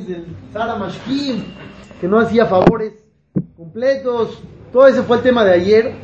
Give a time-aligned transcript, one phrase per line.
[0.00, 1.44] del Sara Mashkim,
[2.00, 2.94] que no hacía favores
[3.56, 4.42] completos.
[4.72, 5.94] Todo ese fue el tema de ayer,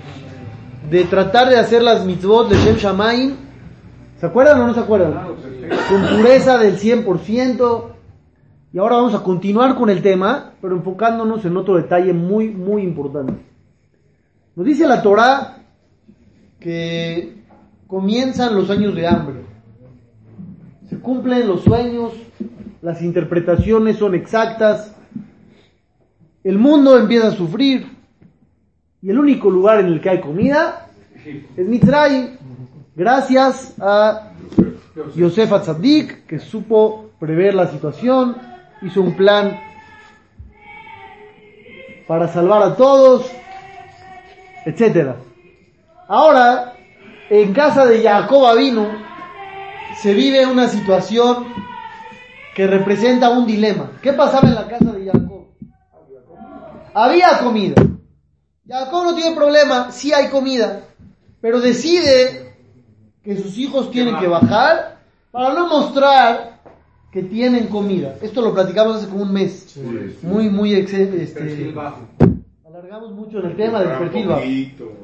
[0.90, 3.36] de tratar de hacer las mitzvot de Shem Shamaim.
[4.20, 5.14] ¿Se acuerdan o no se acuerdan?
[5.88, 7.84] Con pureza del 100%.
[8.72, 12.82] Y ahora vamos a continuar con el tema, pero enfocándonos en otro detalle muy, muy
[12.82, 13.34] importante.
[14.54, 15.62] Nos dice la Torah
[16.60, 17.42] que
[17.86, 19.44] comienzan los años de hambre.
[20.88, 22.12] Se cumplen los sueños,
[22.82, 24.94] las interpretaciones son exactas,
[26.44, 27.86] el mundo empieza a sufrir
[29.02, 30.88] y el único lugar en el que hay comida
[31.56, 32.36] es Mitzrayim,
[32.94, 34.32] gracias a
[35.14, 38.36] Yosef Atzadik que supo prever la situación,
[38.82, 39.58] hizo un plan
[42.06, 43.30] para salvar a todos,
[44.64, 45.14] etc.
[46.06, 46.74] Ahora,
[47.28, 48.88] en casa de Jacob vino
[50.00, 51.46] se vive una situación
[52.58, 53.88] que representa un dilema.
[54.02, 55.46] ¿Qué pasaba en la casa de Jacob?
[56.92, 57.80] Había comida.
[58.66, 60.80] Jacob no tiene problema, sí hay comida,
[61.40, 62.56] pero decide
[63.22, 64.98] que sus hijos tienen que bajar
[65.30, 66.58] para no mostrar
[67.12, 68.16] que tienen comida.
[68.22, 69.78] Esto lo platicamos hace como un mes.
[70.22, 71.72] Muy, muy este,
[72.66, 74.42] alargamos mucho en el tema del perfil bajo.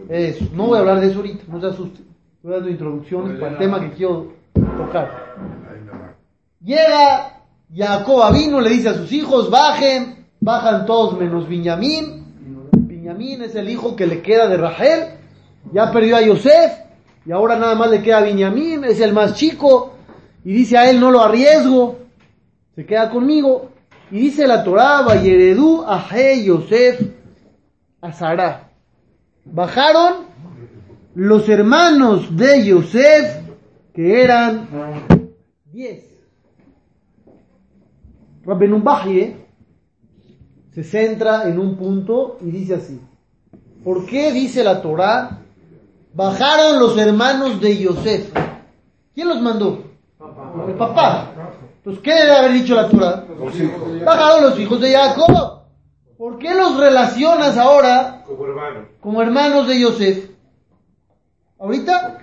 [0.09, 2.05] Eso, no voy a hablar de eso ahorita, no se asusten.
[2.43, 4.33] Voy dando introducciones para el tema que quiero
[4.77, 5.37] tocar.
[6.61, 7.34] Llega
[7.75, 12.71] Jacob vino, le dice a sus hijos, bajen, bajan todos menos Benjamín.
[12.71, 15.19] Benjamín es el hijo que le queda de Rachel,
[15.73, 16.73] ya perdió a Yosef,
[17.27, 19.95] y ahora nada más le queda a es el más chico,
[20.45, 21.99] y dice a él no lo arriesgo,
[22.77, 23.71] se queda conmigo.
[24.11, 26.07] Y dice la Torah, Vayeredú a
[26.45, 27.01] Yosef
[28.01, 28.71] a Sarah.
[29.45, 30.27] Bajaron
[31.15, 33.41] los hermanos de Yosef,
[33.95, 34.69] que eran
[35.73, 36.14] diez.
[38.47, 38.85] Rabbenun
[40.75, 43.01] se centra en un punto y dice así.
[43.85, 45.39] ¿Por qué dice la Torah?
[46.13, 48.33] Bajaron los hermanos de Yosef.
[49.15, 49.85] ¿Quién los mandó?
[50.67, 51.33] El papá.
[51.77, 53.25] Entonces, ¿qué debe haber dicho la Torah?
[54.05, 55.63] Bajaron los hijos de Jacob.
[56.19, 58.25] ¿Por qué los relacionas ahora
[59.01, 60.31] como hermanos de Yosef?
[61.59, 62.19] Ahorita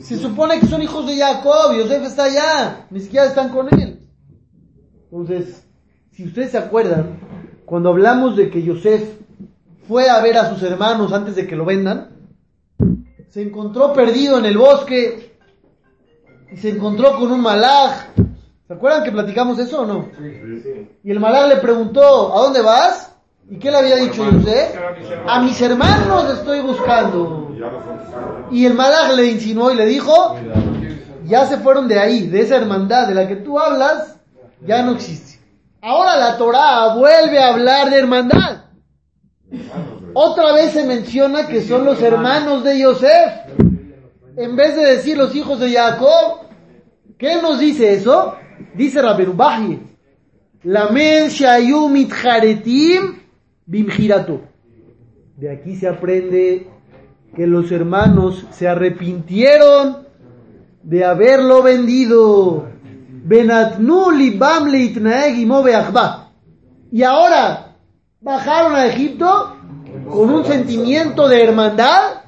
[0.00, 4.05] se supone que son hijos de Jacob, Yosef está allá, ni siquiera están con él.
[5.10, 5.64] Entonces,
[6.12, 7.18] si ustedes se acuerdan,
[7.64, 9.02] cuando hablamos de que Yosef
[9.86, 12.10] fue a ver a sus hermanos antes de que lo vendan,
[13.28, 15.36] se encontró perdido en el bosque
[16.50, 18.06] y se encontró con un malaj.
[18.66, 20.08] ¿Se acuerdan que platicamos eso o no?
[21.04, 23.12] Y el malaj le preguntó, ¿a dónde vas?
[23.48, 24.76] ¿Y qué le había dicho Yosef?
[25.28, 27.54] A mis hermanos estoy buscando.
[28.50, 30.36] Y el malaj le insinuó y le dijo,
[31.26, 34.15] ya se fueron de ahí, de esa hermandad de la que tú hablas,
[34.64, 35.40] ya no existe.
[35.82, 38.64] Ahora la Torah vuelve a hablar de hermandad.
[40.14, 43.32] Otra vez se menciona que son los hermanos de Yosef.
[44.36, 46.46] En vez de decir los hijos de Jacob,
[47.18, 48.34] ¿qué nos dice eso?
[48.74, 49.80] Dice Rabbenubahi,
[50.64, 53.20] la men shayumit jaretim
[53.66, 54.40] bimgirato.
[55.36, 56.66] De aquí se aprende
[57.34, 60.06] que los hermanos se arrepintieron
[60.82, 62.68] de haberlo vendido.
[66.92, 67.76] Y ahora
[68.20, 69.56] bajaron a Egipto
[70.08, 72.22] con un sentimiento de hermandad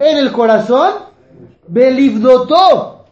[0.00, 0.92] en el corazón,
[1.68, 3.04] Belivdotó,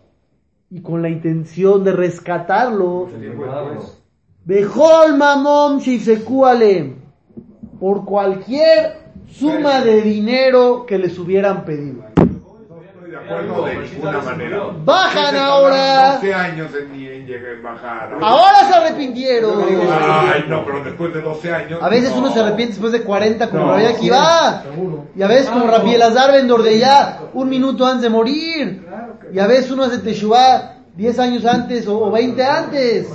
[0.71, 3.09] y con la intención de rescatarlo.
[4.45, 5.81] Bejol mamom
[7.79, 8.99] por cualquier
[9.29, 12.10] suma de dinero que les hubieran pedido
[13.29, 14.61] de ninguna manera.
[14.85, 16.15] Bajan ahora.
[16.15, 18.19] 12 años en bajar.
[18.21, 19.65] Ahora se arrepintieron.
[19.91, 21.83] Ay, no, pero después de 12 años.
[21.83, 24.63] A veces uno se arrepiente después de 40, como Rabbi Akiva.
[25.15, 26.49] Y a veces como Rabbi Elazar Ben
[26.79, 28.87] ya un minuto antes de morir.
[29.33, 33.09] Y a veces uno hace Teshuvah 10 años antes o 20 antes.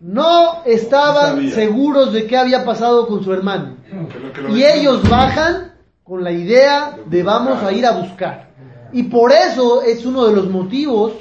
[0.00, 3.76] No estaban seguros de qué había pasado con su hermano.
[4.50, 5.72] Y ellos bajan
[6.04, 8.50] con la idea de vamos a ir a buscar.
[8.92, 11.14] Y por eso es uno de los motivos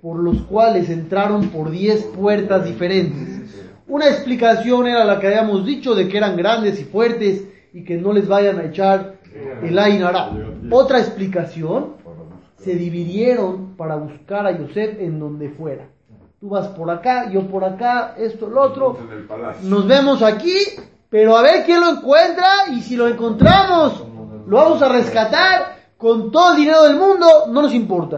[0.00, 3.42] por los cuales entraron por 10 puertas diferentes.
[3.86, 7.96] Una explicación era la que habíamos dicho de que eran grandes y fuertes y que
[7.96, 9.14] no les vayan a echar
[9.62, 10.32] el Ainara.
[10.70, 12.02] Otra explicación,
[12.56, 15.88] se dividieron para buscar a Yosef en donde fuera.
[16.40, 18.98] Tú vas por acá, yo por acá, esto, lo otro.
[19.62, 20.56] Nos vemos aquí,
[21.08, 24.04] pero a ver quién lo encuentra y si lo encontramos,
[24.46, 28.16] lo vamos a rescatar con todo el dinero del mundo, no nos importa.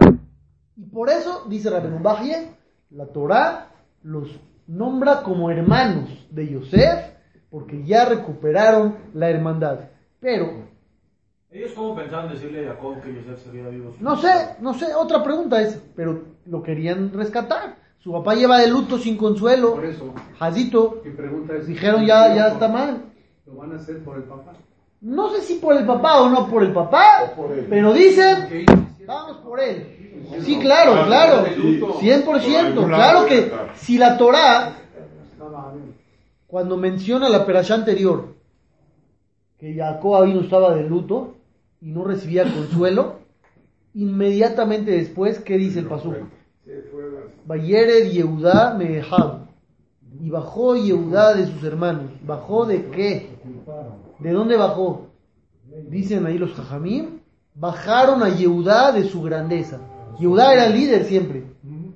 [0.75, 1.99] Y por eso, dice Rabbeinu
[2.89, 3.67] la Torah
[4.01, 4.27] los
[4.65, 7.11] nombra como hermanos de Yosef
[7.51, 9.81] porque ya recuperaron la hermandad.
[10.19, 10.65] Pero,
[11.51, 13.93] ¿Ellos cómo pensaban decirle a Jacob que Yosef seguía vivo?
[13.99, 17.75] no sé, no sé, otra pregunta es, pero lo querían rescatar.
[17.99, 19.75] Su papá lleva de luto sin consuelo.
[19.75, 21.67] Por eso, Jadito, mi pregunta es...
[21.67, 23.03] dijeron ya, ya está mal.
[23.45, 24.53] ¿Lo van a hacer por el papá?
[25.05, 27.31] No sé si por el papá o no por el papá,
[27.69, 28.65] pero dicen,
[29.05, 30.25] vamos por él.
[30.41, 32.87] Sí, claro, claro, 100%.
[32.87, 34.73] Claro que si la Torah,
[36.47, 38.33] cuando menciona la perashá anterior,
[39.59, 41.35] que Jacob no estaba de luto
[41.81, 43.19] y no recibía consuelo,
[43.93, 46.15] inmediatamente después, ¿qué dice el pasuk?
[47.45, 49.44] Bayered Yehudá Mehab.
[50.25, 52.05] Y bajó Yehudá de sus hermanos.
[52.23, 53.37] ¿Bajó de qué?
[54.17, 55.09] ¿De dónde bajó?
[55.87, 57.19] Dicen ahí los Jajamim.
[57.53, 59.77] Bajaron a Yehudá de su grandeza.
[60.17, 61.43] Yehudá era líder siempre.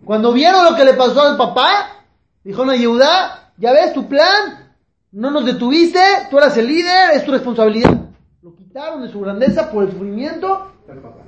[0.06, 2.04] Cuando vieron lo que le pasó al papá,
[2.44, 4.76] dijeron a Yehudá, ya ves tu plan,
[5.12, 6.00] no nos detuviste,
[6.30, 7.98] tú eras el líder, es tu responsabilidad.
[8.44, 10.72] Lo quitaron de su grandeza por el sufrimiento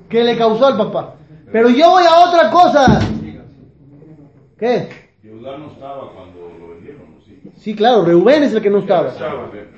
[0.08, 1.16] que le causó al papá.
[1.52, 3.00] Pero yo voy a otra cosa.
[4.60, 5.01] ¿Qué?
[5.24, 7.22] Yehudá no estaba cuando lo vendieron, ¿no?
[7.22, 7.40] Sí.
[7.58, 9.14] Sí, claro, Reubén es el que no estaba.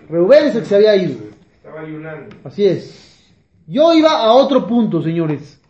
[0.09, 1.17] Reubén es el que se había ido.
[1.55, 2.35] estaba ayunando.
[2.45, 3.33] Así es.
[3.67, 5.61] Yo iba a otro punto, señores.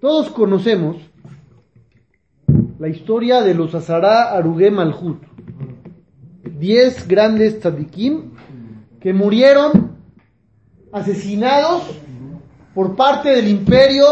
[0.00, 0.96] Todos conocemos
[2.78, 5.22] la historia de los Azará Arugé Malhut.
[6.42, 8.32] Diez grandes tzadikim
[9.00, 9.96] que murieron
[10.92, 11.82] asesinados
[12.74, 14.04] por parte del imperio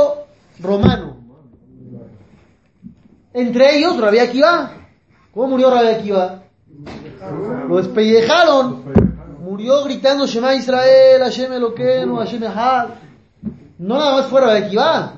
[0.58, 1.16] romano.
[3.34, 4.81] Entre ellos, Rabbi Akiva.
[5.32, 6.42] ¿Cómo murió Rabbi Akiva?
[7.66, 8.84] Lo despellejaron.
[9.42, 12.88] Murió gritando Shema Israel, Hashem Eloquenu, Hashem Echad.
[13.78, 15.14] No nada más fue Rabbi Akiva.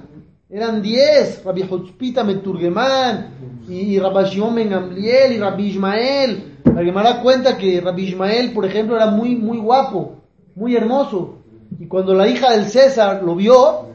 [0.48, 1.42] Eran diez.
[1.44, 6.58] Rabbi Hotzpita Meturgeman y Rabbi Shimon Ben Gamliel y Rabbi Ismael.
[6.64, 10.22] La Gemara cuenta que Rabbi Ismael, por ejemplo, era muy, muy guapo,
[10.54, 11.38] muy hermoso.
[11.80, 13.88] Y cuando la hija del César lo vio,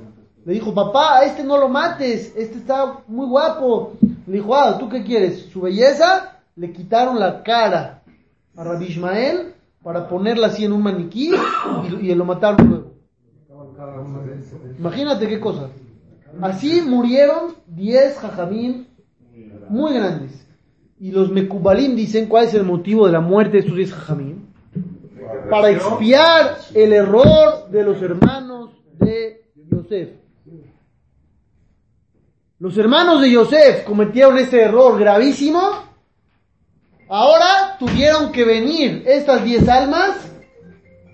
[0.44, 3.94] le dijo, papá, a este no lo mates, este está muy guapo.
[4.30, 5.48] Le dijo, ah, ¿tú qué quieres?
[5.52, 6.40] ¿Su belleza?
[6.56, 8.04] Le quitaron la cara
[8.56, 11.31] a Rabbi Ismael para ponerla así en un maniquí
[12.00, 12.94] y, y lo mataron luego.
[14.78, 15.70] Imagínate qué cosa.
[16.42, 18.88] Así murieron 10 jajamín
[19.68, 20.46] muy grandes.
[21.00, 24.54] Y los Mekubalim dicen cuál es el motivo de la muerte de estos 10 jajamín.
[25.50, 29.42] Para expiar el error de los hermanos de
[29.72, 30.10] Yosef.
[32.60, 35.62] Los hermanos de Yosef cometieron este error gravísimo.
[37.08, 40.30] Ahora tuvieron que venir estas 10 almas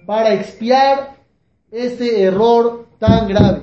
[0.07, 1.17] para expiar
[1.69, 3.61] este error tan grave.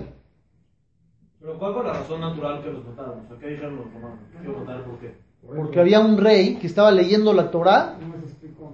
[1.40, 3.24] Pero ¿cuál fue la razón natural que los mataron?
[3.24, 4.18] O sea, ¿qué dijeron los romanos?
[4.40, 5.14] ¿Qué mataron por qué?
[5.44, 7.98] Porque había un rey que estaba leyendo la Torah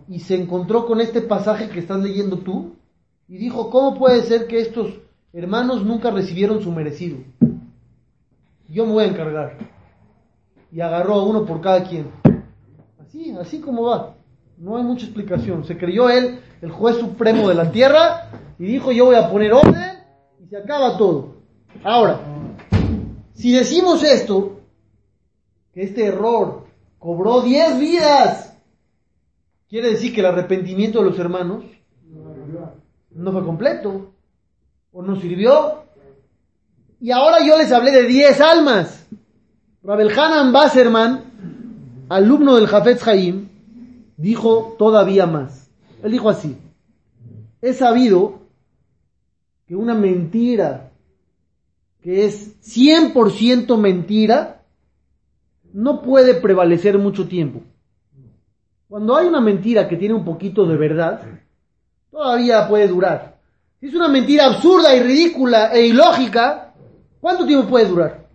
[0.06, 2.76] y se encontró con este pasaje que estás leyendo tú
[3.26, 5.00] y dijo, ¿cómo puede ser que estos
[5.32, 7.16] hermanos nunca recibieron su merecido?
[8.68, 9.56] Yo me voy a encargar.
[10.70, 12.10] Y agarró a uno por cada quien.
[13.00, 14.14] Así, así como va.
[14.58, 15.64] No hay mucha explicación.
[15.64, 19.52] Se creyó él el juez supremo de la tierra y dijo, yo voy a poner
[19.52, 19.98] orden
[20.42, 21.36] y se acaba todo.
[21.82, 22.20] Ahora,
[23.32, 24.60] si decimos esto,
[25.72, 26.66] que este error
[26.98, 28.58] cobró 10 vidas,
[29.68, 31.64] quiere decir que el arrepentimiento de los hermanos
[33.10, 34.12] no fue completo
[34.92, 35.84] o no sirvió.
[37.00, 39.06] Y ahora yo les hablé de 10 almas.
[39.82, 41.22] Rabel Hanan Basserman,
[42.08, 43.48] alumno del Jafetz Haim,
[44.16, 45.70] dijo todavía más.
[46.02, 46.56] Él dijo así:
[47.62, 48.40] He sabido
[49.66, 50.90] que una mentira
[52.02, 54.62] que es 100% mentira
[55.72, 57.62] no puede prevalecer mucho tiempo.
[58.88, 61.22] Cuando hay una mentira que tiene un poquito de verdad,
[62.10, 63.38] todavía puede durar.
[63.78, 66.67] Si es una mentira absurda y ridícula e ilógica,
[67.20, 68.26] ¿cuánto tiempo puede durar?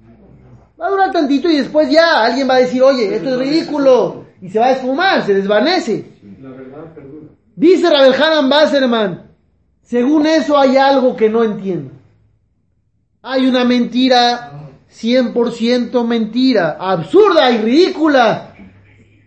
[0.79, 4.25] Va a durar tantito y después ya alguien va a decir, oye, esto es ridículo,
[4.41, 6.05] y se va a esfumar, se desvanece.
[6.41, 7.27] La verdad perdura.
[7.55, 7.89] Dice
[8.49, 9.31] Basserman,
[9.81, 11.91] según eso hay algo que no entiendo.
[13.21, 14.51] Hay una mentira
[14.93, 18.55] 100% mentira, absurda y ridícula,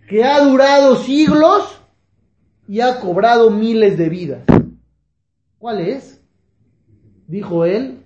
[0.08, 1.80] que ha durado siglos
[2.68, 4.44] y ha cobrado miles de vidas.
[5.58, 6.22] ¿Cuál es?
[7.26, 8.05] Dijo él,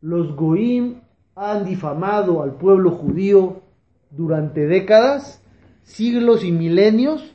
[0.00, 1.00] los Goim
[1.34, 3.62] han difamado al pueblo judío
[4.10, 5.42] durante décadas,
[5.82, 7.34] siglos y milenios,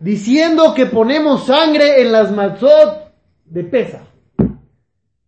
[0.00, 3.12] diciendo que ponemos sangre en las matzot
[3.44, 4.06] de pesa.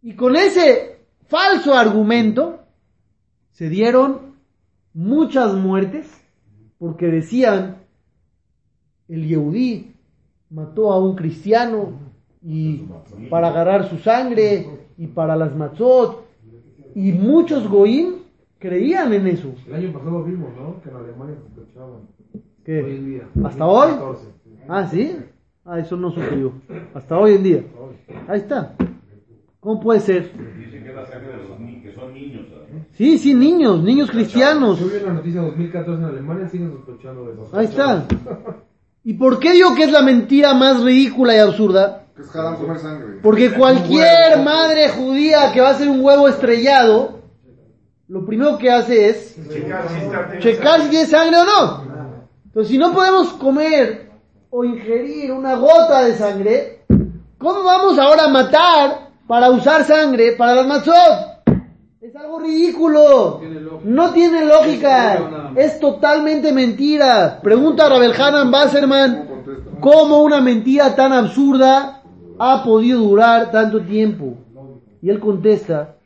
[0.02, 2.61] Y con ese falso argumento
[3.50, 4.37] se dieron
[4.94, 6.08] muchas muertes
[6.78, 7.78] porque decían
[9.08, 9.94] el Yehudí
[10.50, 11.92] mató a un cristiano
[12.42, 12.85] y
[13.30, 14.66] para agarrar su sangre
[14.97, 16.27] y para las matzot
[16.99, 18.14] y muchos goim
[18.59, 19.55] creían en eso.
[19.69, 20.83] El año pasado vimos, ¿no?
[20.83, 22.00] Que en Alemania sospechaban.
[22.64, 22.83] ¿Qué?
[22.83, 23.28] Hoy en día.
[23.45, 23.90] ¿Hasta hoy?
[23.90, 24.28] 2014.
[24.69, 25.17] Ah, ¿sí?
[25.64, 26.52] Ah, eso no yo.
[26.95, 27.64] Hasta hoy en día.
[28.26, 28.75] Ahí está.
[29.61, 30.33] ¿Cómo puede ser?
[30.59, 32.47] Dice que es la sangre de los niños, que son niños.
[32.50, 32.87] ¿sabes?
[32.95, 34.81] Sí, sí, niños, niños cristianos.
[34.81, 37.49] Yo vi la noticia 2014 en Alemania, siguen sospechando de eso.
[37.52, 38.09] Ahí está.
[39.05, 42.08] ¿Y por qué digo que es la mentira más ridícula y absurda?
[42.18, 43.20] Que es haram comer sangre.
[43.22, 47.20] Porque cualquier madre judía que va a hacer un huevo estrellado,
[48.08, 49.37] lo primero que hace es
[50.40, 51.84] checar si tiene sangre o no.
[52.46, 54.10] Entonces, si no podemos comer
[54.50, 56.87] o ingerir una gota de sangre,
[57.38, 61.54] ¿cómo vamos ahora a matar para usar sangre para las matzot?
[62.00, 63.40] Es algo ridículo.
[63.84, 65.52] No tiene lógica.
[65.54, 67.38] Es totalmente mentira.
[67.40, 69.28] Pregunta a Rabel Hanan Basserman
[69.80, 71.98] cómo una mentira tan absurda
[72.38, 74.37] ha podido durar tanto tiempo.
[75.02, 75.97] Y él contesta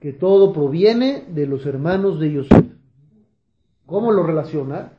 [0.00, 2.64] que todo proviene de los hermanos de Yosef.
[3.86, 4.92] ¿Cómo lo relaciona?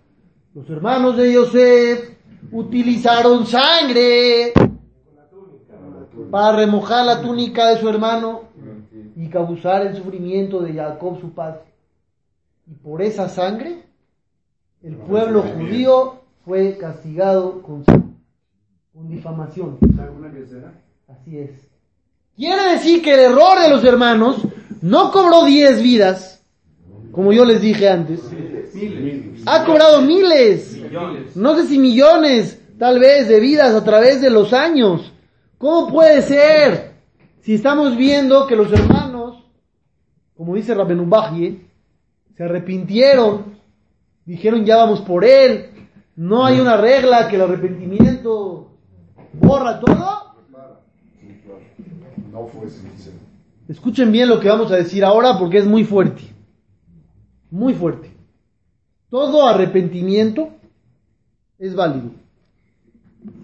[0.53, 2.17] Los hermanos de Yosef
[2.51, 4.53] utilizaron sangre
[6.32, 8.44] para remojar la túnica de su hermano
[9.15, 11.62] y causar el sufrimiento de Jacob su padre.
[12.65, 13.84] Y por esa sangre,
[14.84, 17.84] el pueblo judío fue castigado con,
[18.98, 19.77] con difamación.
[20.00, 20.74] ¿Alguna que será?
[21.08, 21.51] Así es.
[22.36, 24.42] Quiere decir que el error de los hermanos
[24.82, 26.44] no cobró 10 vidas,
[27.12, 28.22] como yo les dije antes.
[29.46, 31.36] Ha cobrado miles, Millones.
[31.36, 35.13] no sé si millones, tal vez, de vidas a través de los años.
[35.58, 36.94] ¿Cómo puede ser?
[37.42, 39.44] Si estamos viendo que los hermanos,
[40.36, 41.66] como dice Rabenubajie,
[42.36, 43.58] se arrepintieron,
[44.25, 45.70] dijeron ya vamos por él,
[46.16, 48.66] no hay una regla que el arrepentimiento
[49.34, 50.36] borra todo.
[52.31, 53.17] No fue sincero.
[53.67, 56.24] Escuchen bien lo que vamos a decir ahora porque es muy fuerte.
[57.50, 58.12] Muy fuerte.
[59.10, 60.50] Todo arrepentimiento
[61.60, 62.12] es válido.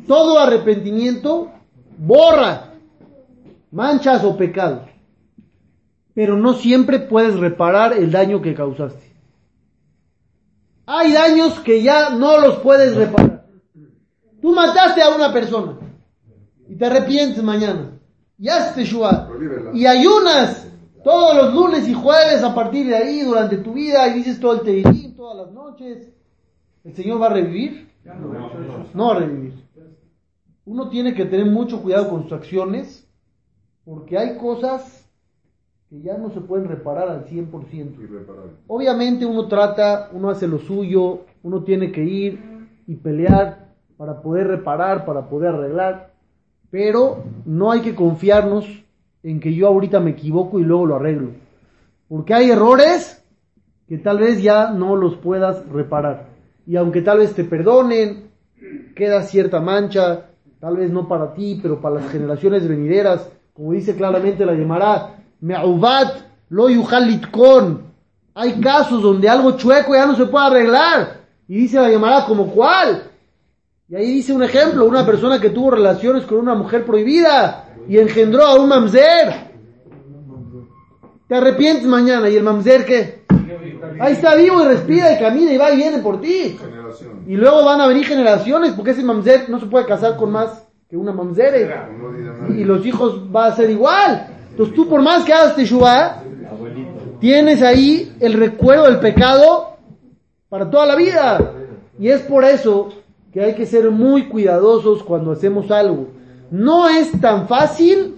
[0.07, 1.51] Todo arrepentimiento
[1.97, 2.73] borra
[3.71, 4.89] manchas o pecados.
[6.13, 9.11] Pero no siempre puedes reparar el daño que causaste.
[10.85, 13.32] Hay daños que ya no los puedes reparar.
[14.43, 15.77] Tú mataste a una persona
[16.67, 17.97] y te arrepientes mañana.
[18.37, 18.91] Y haces.
[18.91, 19.71] Revívela.
[19.73, 20.67] Y ayunas
[21.01, 24.55] todos los lunes y jueves a partir de ahí durante tu vida y dices todo
[24.55, 26.11] el teilín todas las noches.
[26.83, 27.89] ¿El Señor va a revivir?
[28.93, 29.53] No va a revivir.
[30.65, 33.07] Uno tiene que tener mucho cuidado con sus acciones
[33.85, 35.09] porque hay cosas
[35.89, 37.97] que ya no se pueden reparar al 100%.
[37.97, 38.51] Irreparable.
[38.67, 43.62] Obviamente uno trata, uno hace lo suyo, uno tiene que ir y pelear
[44.03, 46.11] para poder reparar, para poder arreglar,
[46.69, 48.65] pero no hay que confiarnos
[49.23, 51.29] en que yo ahorita me equivoco y luego lo arreglo,
[52.09, 53.23] porque hay errores
[53.87, 56.25] que tal vez ya no los puedas reparar,
[56.67, 58.25] y aunque tal vez te perdonen,
[58.93, 60.25] queda cierta mancha,
[60.59, 65.15] tal vez no para ti, pero para las generaciones venideras, como dice claramente la llamará,
[65.39, 67.83] Me'ubat lo yuhal litkon.
[68.35, 71.21] Hay casos donde algo chueco ya no se puede arreglar.
[71.47, 73.12] Y dice la llamará como cuál.
[73.89, 77.97] Y ahí dice un ejemplo, una persona que tuvo relaciones con una mujer prohibida y
[77.97, 79.51] engendró a un mamzer.
[81.27, 83.23] Te arrepientes mañana y el mamzer qué?
[83.99, 86.57] Ahí está vivo y respira y camina y va y viene por ti.
[87.27, 90.65] Y luego van a venir generaciones porque ese mamzer no se puede casar con más
[90.89, 91.89] que una diga
[92.49, 94.27] Y los hijos va a ser igual.
[94.49, 96.23] Entonces tú por más que hagas teshuva,
[97.19, 99.75] tienes ahí el recuerdo del pecado
[100.47, 101.53] para toda la vida.
[101.99, 103.02] Y es por eso
[103.33, 106.09] que hay que ser muy cuidadosos cuando hacemos algo.
[106.51, 108.15] No es tan fácil,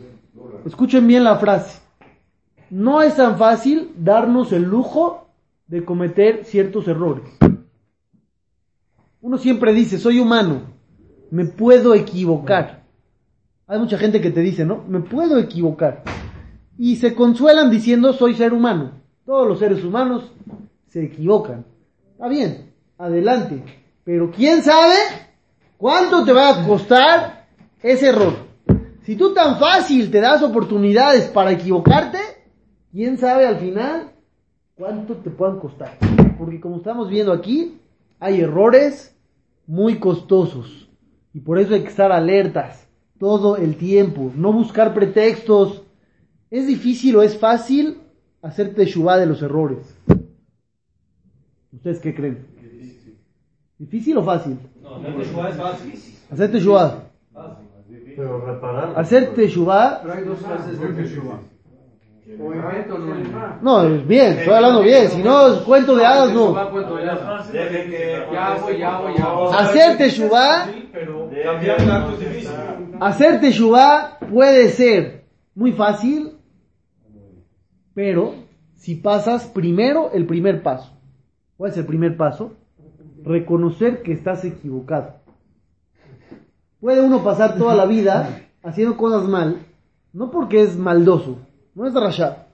[0.65, 1.79] escuchen bien la frase,
[2.69, 5.29] no es tan fácil darnos el lujo
[5.67, 7.23] de cometer ciertos errores.
[9.21, 10.63] Uno siempre dice, soy humano,
[11.31, 12.83] me puedo equivocar.
[13.67, 14.83] Hay mucha gente que te dice, ¿no?
[14.87, 16.03] Me puedo equivocar.
[16.77, 18.91] Y se consuelan diciendo, soy ser humano.
[19.25, 20.31] Todos los seres humanos
[20.89, 21.65] se equivocan.
[22.11, 23.63] Está bien, adelante.
[24.05, 24.95] Pero ¿quién sabe
[25.77, 27.47] cuánto te va a costar
[27.81, 28.33] ese error?
[29.01, 32.19] Si tú tan fácil te das oportunidades para equivocarte,
[32.91, 34.11] ¿quién sabe al final
[34.75, 35.97] cuánto te puedan costar?
[36.37, 37.79] Porque como estamos viendo aquí,
[38.19, 39.17] hay errores
[39.65, 40.87] muy costosos.
[41.33, 45.81] Y por eso hay que estar alertas todo el tiempo, no buscar pretextos.
[46.51, 48.01] ¿Es difícil o es fácil
[48.43, 49.97] hacer teshuva de los errores?
[51.71, 52.54] ¿Ustedes qué creen?
[53.77, 54.57] ¿Difícil o fácil?
[54.81, 55.93] No, hacer Teshuvah es fácil.
[56.31, 57.03] Hacer Teshuvah.
[58.15, 58.93] Pero reparar.
[58.95, 61.39] Hacer Teshuvah, Pero hay dos clases de Teshuvah.
[62.39, 63.15] O evento no
[63.61, 66.57] no, es bien, estoy hablando bien, si no cuento de hadas, no.
[69.53, 70.67] Hacer Teshuvah,
[72.99, 76.31] hacer Teshuvah puede ser muy fácil,
[77.93, 78.33] pero
[78.75, 80.91] si pasas primero el primer paso.
[81.57, 82.53] ¿Cuál es el primer paso?
[83.25, 85.15] Reconocer que estás equivocado.
[86.79, 89.65] Puede uno pasar toda la vida haciendo cosas mal,
[90.13, 91.39] no porque es maldoso,
[91.73, 92.47] no es rasha.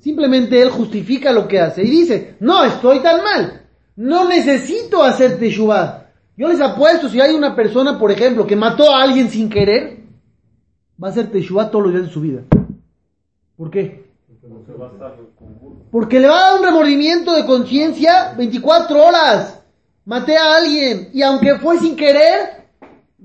[0.00, 5.38] Simplemente él justifica lo que hace y dice, no estoy tan mal, no necesito hacer
[5.38, 6.08] teshuvah.
[6.36, 9.98] Yo les apuesto, si hay una persona, por ejemplo, que mató a alguien sin querer,
[11.02, 12.42] va a hacer teshuvah todos los días de su vida.
[13.56, 14.10] ¿Por qué?
[15.90, 19.59] Porque le va a dar un remordimiento de conciencia 24 horas.
[20.10, 22.64] Maté a alguien y aunque fue sin querer,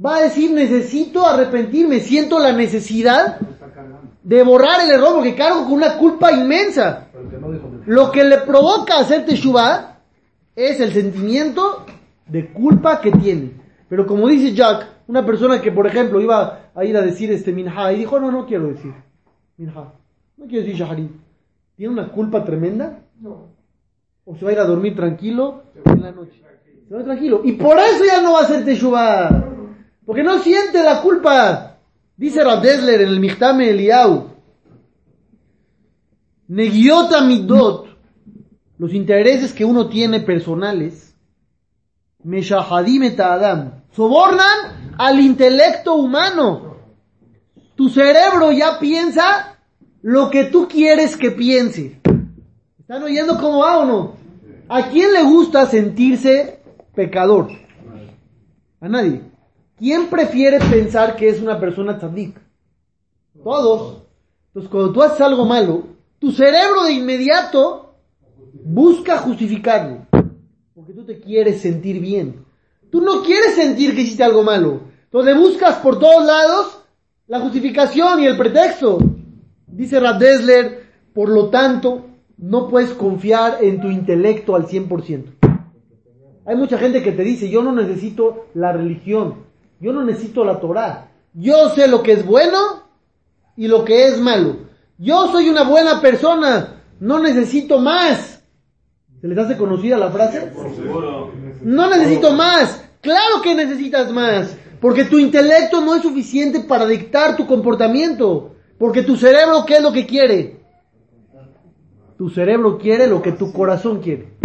[0.06, 3.40] va a decir necesito arrepentirme, siento la necesidad
[4.22, 7.08] de borrar el error porque cargo con una culpa inmensa.
[7.88, 9.98] Lo que le provoca hacer teshuvah
[10.56, 11.88] es el sentimiento
[12.28, 13.54] de culpa que tiene.
[13.90, 17.52] Pero como dice Jack, una persona que por ejemplo iba a ir a decir este
[17.52, 18.94] minha y dijo, no, no quiero decir
[19.58, 21.10] minha, no quiero decir shaharit.
[21.78, 23.00] ¿Tiene una culpa tremenda?
[24.24, 26.46] ¿O se va a ir a dormir tranquilo en la noche?
[26.88, 27.42] Se va tranquilo.
[27.44, 29.46] Y por eso ya no va a hacer teshuvah.
[30.06, 31.78] Porque no siente la culpa.
[32.16, 34.30] Dice Rav Dessler en el Michtame Eliau.
[36.48, 37.88] Negiota midot.
[38.78, 41.16] Los intereses que uno tiene personales.
[42.24, 43.84] Meshahadim Adam.
[43.92, 46.76] Sobornan al intelecto humano.
[47.76, 49.58] Tu cerebro ya piensa
[50.02, 52.00] lo que tú quieres que piense.
[52.80, 54.16] ¿Están oyendo cómo va o no?
[54.70, 56.60] ¿A quién le gusta sentirse
[56.96, 57.50] pecador?
[58.80, 59.22] A nadie.
[59.78, 62.40] ¿Quién prefiere pensar que es una persona tzadik?
[63.44, 64.04] Todos.
[64.48, 65.84] Entonces, cuando tú haces algo malo,
[66.20, 67.96] tu cerebro de inmediato
[68.64, 70.08] busca justificarlo.
[70.74, 72.46] Porque tú te quieres sentir bien.
[72.90, 74.82] Tú no quieres sentir que hiciste algo malo.
[75.04, 76.80] Entonces buscas por todos lados
[77.28, 79.00] la justificación y el pretexto.
[79.68, 82.06] Dice Radesler, por lo tanto,
[82.38, 85.35] no puedes confiar en tu intelecto al 100%.
[86.46, 89.46] Hay mucha gente que te dice, yo no necesito la religión,
[89.80, 91.10] yo no necesito la Torah.
[91.34, 92.84] Yo sé lo que es bueno
[93.58, 94.58] y lo que es malo.
[94.98, 98.44] Yo soy una buena persona, no necesito más.
[99.20, 100.52] ¿Se les hace conocida la frase?
[101.62, 102.90] No necesito más.
[103.02, 104.56] Claro que necesitas más.
[104.80, 108.56] Porque tu intelecto no es suficiente para dictar tu comportamiento.
[108.78, 110.60] Porque tu cerebro, ¿qué es lo que quiere?
[112.18, 114.38] Tu cerebro quiere lo que tu corazón quiere.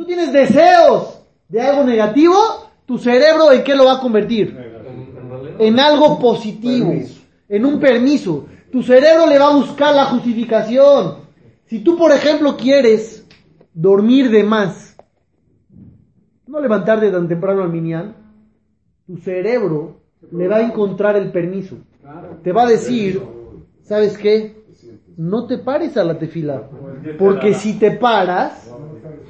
[0.00, 2.34] Tú tienes deseos de algo negativo,
[2.86, 4.56] tu cerebro en qué lo va a convertir?
[5.58, 6.94] En algo positivo,
[7.46, 8.46] en un permiso.
[8.72, 11.16] Tu cerebro le va a buscar la justificación.
[11.66, 13.26] Si tú, por ejemplo, quieres
[13.74, 14.96] dormir de más,
[16.46, 18.16] no levantarte tan temprano al minián,
[19.06, 20.00] tu cerebro
[20.32, 21.76] le va a encontrar el permiso.
[22.42, 23.20] Te va a decir,
[23.82, 24.64] ¿sabes qué?
[25.18, 26.70] No te pares a la tefila.
[27.18, 28.70] Porque si te paras,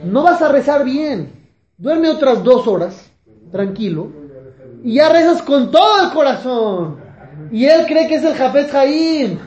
[0.04, 1.32] no vas a rezar bien.
[1.76, 3.10] Duerme otras dos horas,
[3.50, 4.08] tranquilo,
[4.82, 6.98] y ya rezas con todo el corazón.
[7.50, 9.38] Y él cree que es el Jafet Jaim.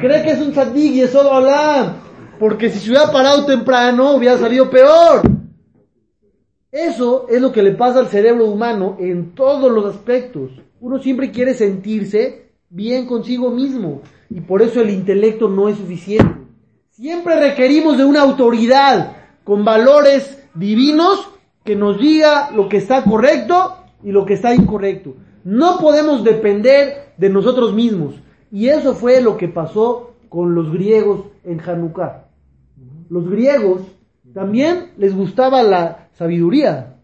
[0.00, 1.96] Cree que es un tzadik y es solo Olam.
[2.38, 5.22] Porque si se hubiera parado temprano, hubiera salido peor.
[6.72, 10.50] Eso es lo que le pasa al cerebro humano en todos los aspectos.
[10.80, 14.00] Uno siempre quiere sentirse bien consigo mismo.
[14.30, 16.36] Y por eso el intelecto no es suficiente.
[16.90, 19.16] Siempre requerimos de una autoridad
[19.50, 21.28] con valores divinos
[21.64, 25.16] que nos diga lo que está correcto y lo que está incorrecto.
[25.42, 28.14] No podemos depender de nosotros mismos.
[28.52, 32.28] Y eso fue lo que pasó con los griegos en Hanukkah.
[33.08, 33.80] Los griegos
[34.32, 36.98] también les gustaba la sabiduría,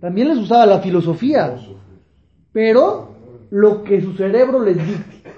[0.00, 1.58] también les gustaba la filosofía,
[2.52, 3.10] pero
[3.50, 5.34] lo que su cerebro les dicte.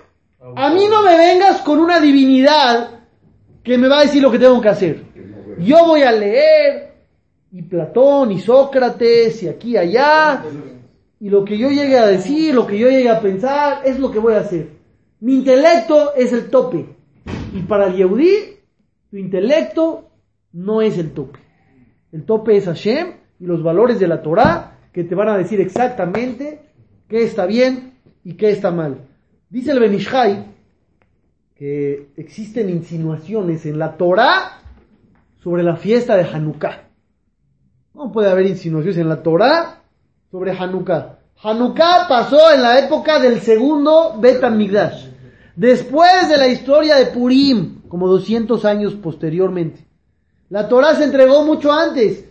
[0.55, 3.01] A mí no me vengas con una divinidad
[3.65, 5.12] que me va a decir lo que tengo que hacer.
[5.59, 6.93] Yo voy a leer
[7.53, 10.45] y Platón y Sócrates y aquí y allá
[11.21, 14.11] y lo que yo llegue a decir, lo que yo llegue a pensar es lo
[14.11, 14.69] que voy a hacer.
[15.21, 16.87] Mi intelecto es el tope
[17.55, 18.57] y para el Yehudí
[19.11, 20.11] tu intelecto
[20.53, 21.39] no es el tope.
[22.11, 25.61] El tope es Hashem y los valores de la Torah que te van a decir
[25.61, 26.61] exactamente
[27.09, 29.07] qué está bien y qué está mal.
[29.49, 30.47] Dice el Benishai
[31.55, 34.62] que existen insinuaciones en la Torah
[35.43, 36.89] sobre la fiesta de Hanukkah.
[37.93, 39.81] ¿Cómo puede haber insinuaciones en la Torah
[40.31, 41.19] sobre Hanukkah?
[41.43, 45.07] Hanukkah pasó en la época del segundo Bet Migdash,
[45.57, 49.87] después de la historia de Purim, como 200 años posteriormente.
[50.49, 52.25] La Torah se entregó mucho antes.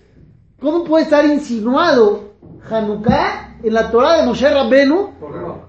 [0.59, 2.35] ¿Cómo puede estar insinuado
[2.69, 5.09] Hanukkah en la Torah de Moshe Rabbenu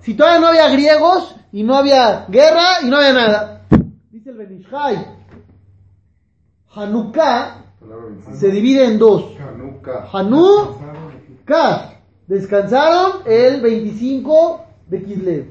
[0.03, 3.63] si todavía no había griegos y no había guerra y no había nada?
[4.11, 5.22] Dice el Benishai.
[6.75, 8.37] Hanukkah Palabra 25.
[8.37, 9.25] se divide en dos.
[9.39, 10.09] Hanukkah.
[10.13, 11.93] Hanukkah.
[12.27, 15.47] Descansaron el 25 de Kislev.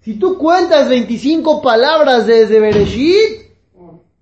[0.00, 3.52] Si tú cuentas 25 palabras desde Bereshit,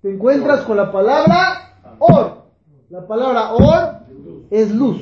[0.01, 2.43] te encuentras con la palabra Or.
[2.89, 4.01] La palabra Or
[4.49, 5.01] es luz.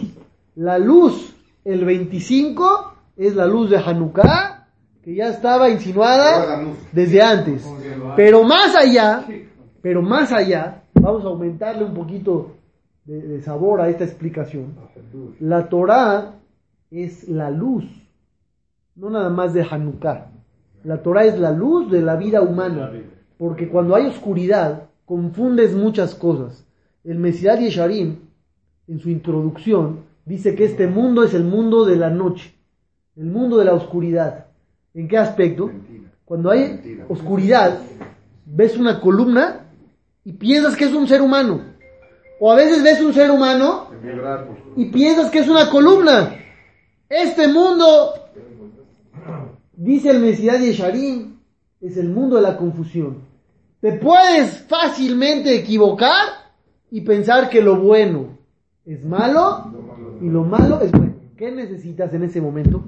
[0.56, 1.34] La luz,
[1.66, 4.68] el 25, es la luz de Hanukkah,
[5.04, 7.66] que ya estaba insinuada desde antes.
[8.16, 9.26] Pero más allá,
[9.82, 12.56] pero más allá, vamos a aumentarle un poquito
[13.06, 14.76] de, de sabor a esta explicación.
[15.40, 16.36] La Torah
[16.92, 17.86] es la luz,
[18.96, 20.32] no nada más de Hanukkah.
[20.84, 22.92] La Torah es la luz de la vida humana,
[23.38, 26.66] porque cuando hay oscuridad, confundes muchas cosas.
[27.04, 28.18] El Mesías Yesharim,
[28.88, 32.54] en su introducción, dice que este mundo es el mundo de la noche,
[33.16, 34.46] el mundo de la oscuridad.
[34.94, 35.70] ¿En qué aspecto?
[36.26, 37.80] Cuando hay oscuridad,
[38.46, 39.69] ves una columna
[40.30, 41.60] y piensas que es un ser humano.
[42.40, 43.90] O a veces ves un ser humano
[44.76, 46.36] y piensas que es una columna.
[47.10, 48.14] Este mundo,
[49.74, 51.40] dice el Mesías Yesharim,
[51.82, 53.24] es el mundo de la confusión.
[53.82, 56.28] Te puedes fácilmente equivocar
[56.92, 58.38] y pensar que lo bueno
[58.86, 59.66] es malo
[60.22, 61.16] y lo malo es bueno.
[61.38, 62.84] ¿Qué necesitas en ese momento?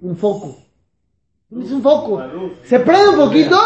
[0.00, 0.56] Un foco.
[1.50, 2.22] Es un foco.
[2.62, 3.58] Se prende un poquito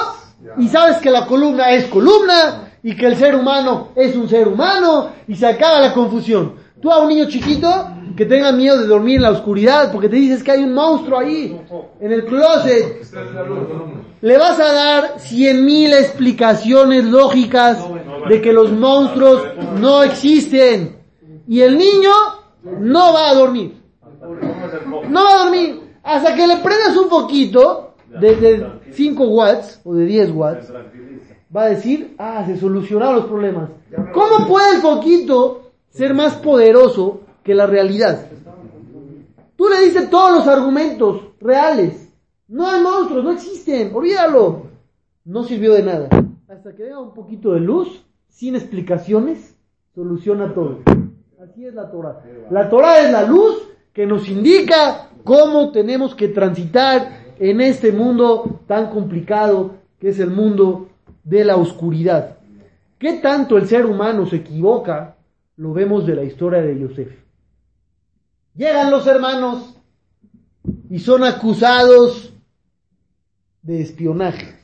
[0.57, 4.49] y sabes que la columna es columna y que el ser humano es un ser
[4.49, 6.55] humano y se acaba la confusión.
[6.81, 7.69] Tú a un niño chiquito
[8.17, 11.19] que tenga miedo de dormir en la oscuridad porque te dices que hay un monstruo
[11.19, 11.59] ahí
[12.01, 13.03] en el closet,
[14.21, 17.79] le vas a dar cien mil explicaciones lógicas
[18.29, 19.45] de que los monstruos
[19.81, 20.97] no existen
[21.47, 22.11] y el niño
[22.81, 23.81] no va a dormir.
[25.09, 29.95] No va a dormir hasta que le prendas un poquito de, de 5 watts o
[29.95, 30.73] de 10 watts.
[31.55, 33.69] Va a decir, ah, se solucionaron los problemas.
[34.15, 38.27] ¿Cómo puede el poquito ser más poderoso que la realidad?
[39.57, 42.09] Tú le dices todos los argumentos reales.
[42.49, 44.63] No hay monstruos, no existen, olvídalo.
[45.25, 46.09] No sirvió de nada.
[46.49, 49.55] Hasta que venga un poquito de luz, sin explicaciones,
[49.95, 50.79] soluciona todo.
[51.43, 52.23] Así es la Torah.
[52.51, 58.61] La Torah es la luz que nos indica cómo tenemos que transitar en este mundo
[58.67, 60.89] tan complicado que es el mundo
[61.25, 62.37] de la oscuridad.
[62.99, 65.17] ¿Qué tanto el ser humano se equivoca?
[65.57, 67.09] Lo vemos de la historia de Yosef.
[68.55, 69.77] Llegan los hermanos
[70.91, 72.33] y son acusados
[73.63, 74.55] de espionaje.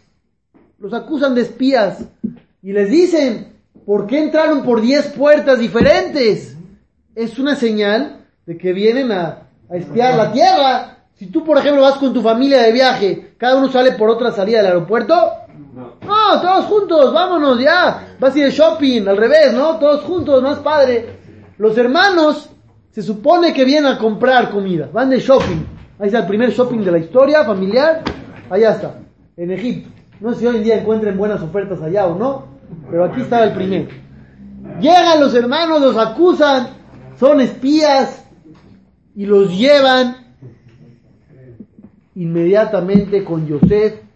[0.79, 2.05] Los acusan de espías
[2.63, 3.55] y les dicen,
[3.87, 6.57] ¿por qué entraron por 10 puertas diferentes?
[7.15, 10.99] Es una señal de que vienen a, a espiar la tierra.
[11.15, 14.31] Si tú, por ejemplo, vas con tu familia de viaje, cada uno sale por otra
[14.33, 15.15] salida del aeropuerto.
[16.09, 18.15] No, todos juntos, vámonos ya.
[18.19, 19.77] Vas a ir de shopping, al revés, ¿no?
[19.77, 21.19] Todos juntos, más padre.
[21.59, 22.49] Los hermanos
[22.91, 25.67] se supone que vienen a comprar comida, van de shopping.
[25.99, 28.03] Ahí está el primer shopping de la historia familiar.
[28.49, 28.95] Allá está,
[29.37, 29.91] en Egipto.
[30.21, 32.47] No sé si hoy en día encuentren buenas ofertas allá o no,
[32.91, 33.89] pero aquí estaba el primero.
[34.81, 36.69] Llegan los hermanos, los acusan,
[37.19, 38.25] son espías
[39.15, 40.17] y los llevan
[42.15, 44.08] inmediatamente con Yosef,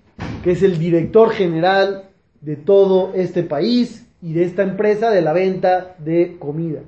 [0.42, 5.32] que es el director general de todo este país y de esta empresa de la
[5.32, 6.80] venta de comida.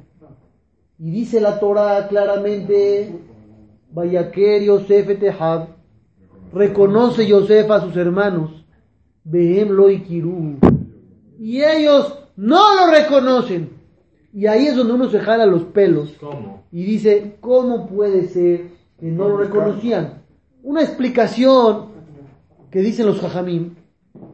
[0.98, 3.12] Y dice la Torah claramente,
[3.92, 5.68] Vayaker Yosef etehab,
[6.52, 8.64] reconoce Yosef a sus hermanos,
[9.24, 13.70] Behem lo y ellos no lo reconocen.
[14.32, 16.64] Y ahí es donde uno se jala los pelos ¿Cómo?
[16.72, 20.22] y dice, ¿cómo puede ser que no lo reconocían?
[20.62, 21.93] Una explicación
[22.74, 23.76] que dicen los jajamim,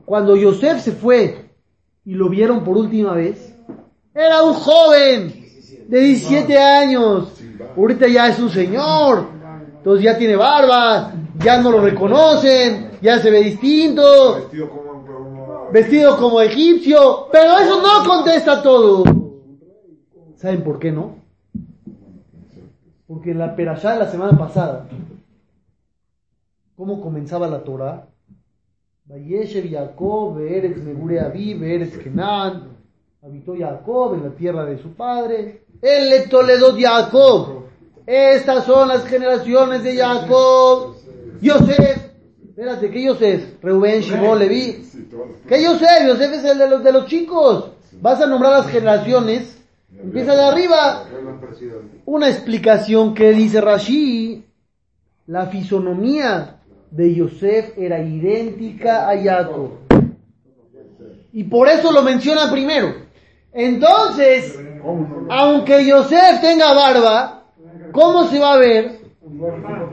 [0.07, 1.51] cuando Yosef se fue
[2.07, 3.55] y lo vieron por última vez,
[4.15, 5.45] era un joven
[5.87, 7.35] de 17 años,
[7.77, 9.27] ahorita ya es un señor,
[9.77, 11.13] entonces ya tiene barba,
[11.45, 17.59] ya no lo reconocen, ya se ve distinto, Vestido como, como- vestido como egipcio, pero
[17.59, 19.05] eso no contesta todo.
[20.37, 21.17] ¿Saben por qué no?
[23.07, 24.89] Porque en la perashá de la semana pasada,
[26.75, 28.07] ¿cómo comenzaba la Torah?
[29.11, 32.77] Vayeshev Jacob, Be'eretz Megure Aviv, Be'eretz Kenan,
[33.21, 35.65] habitó Jacob en la tierra de su padre.
[35.83, 37.65] El le Toledo Jacob.
[38.07, 40.95] Estas son las generaciones de Jacob.
[41.41, 42.07] Yosef.
[42.51, 43.61] Espérate, ¿qué Yosef?
[43.61, 44.81] Reuben, Shimon, Leví.
[45.49, 46.07] ¿Qué Yosef?
[46.07, 47.73] Yosef es el de los, de los chicos.
[48.01, 49.61] Vas a nombrar las generaciones.
[50.01, 51.05] Empieza de arriba.
[52.05, 54.45] Una explicación que dice Rashi.
[55.27, 56.60] La fisonomía
[56.91, 59.71] de Yosef era idéntica a Jacob.
[61.33, 62.95] Y por eso lo menciona primero.
[63.53, 64.59] Entonces,
[65.29, 67.45] aunque Yosef tenga barba,
[67.93, 69.01] ¿cómo se va a ver?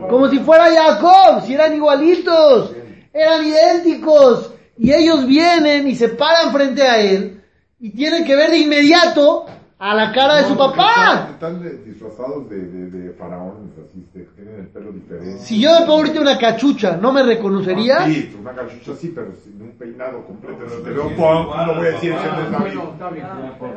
[0.09, 2.75] Como si fuera Jacob, si eran igualitos,
[3.13, 4.53] eran idénticos.
[4.77, 7.41] Y ellos vienen y se paran frente a él
[7.79, 9.45] y tienen que ver de inmediato
[9.79, 11.29] a la cara de su papá.
[11.31, 14.03] Están, disfrazados de, de, de faraones, así,
[14.35, 15.39] tienen el pelo diferente.
[15.39, 18.05] Si yo me pongo ahorita una cachucha, ¿no me reconocerías?
[18.05, 20.65] Sí, una cachucha sí, pero sin un peinado completo.
[20.67, 22.15] Si te veo con, no voy a decir.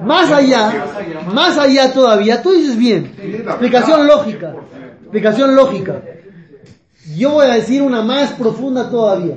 [0.02, 0.86] Más allá,
[1.34, 3.14] más allá todavía, tú dices bien.
[3.22, 4.54] Explicación lógica.
[5.02, 6.02] Explicación lógica.
[7.16, 9.36] Yo voy a decir una más profunda todavía.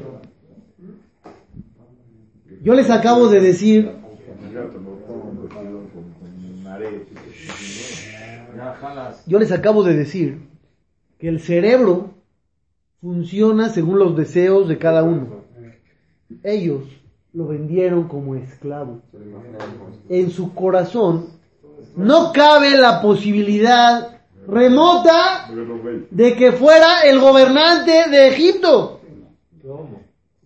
[2.61, 3.91] Yo les acabo de decir
[9.25, 10.47] Yo les acabo de decir
[11.19, 12.11] que el cerebro
[13.01, 15.43] funciona según los deseos de cada uno.
[16.43, 16.83] Ellos
[17.33, 19.01] lo vendieron como esclavo.
[20.09, 21.27] En su corazón
[21.95, 24.09] no cabe la posibilidad
[24.47, 25.49] remota
[26.11, 28.99] De que fuera el gobernante de Egipto.